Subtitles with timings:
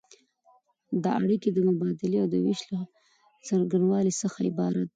[1.03, 2.81] دا اړیکې د مبادلې او ویش له
[3.45, 4.89] څرنګوالي څخه عبارت دي.